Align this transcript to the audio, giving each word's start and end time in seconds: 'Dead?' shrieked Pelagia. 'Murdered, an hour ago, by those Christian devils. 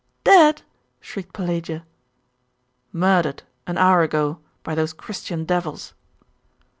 'Dead?' 0.23 0.63
shrieked 0.99 1.31
Pelagia. 1.31 1.85
'Murdered, 2.91 3.43
an 3.67 3.77
hour 3.77 4.01
ago, 4.01 4.39
by 4.63 4.73
those 4.73 4.93
Christian 4.93 5.45
devils. 5.45 5.93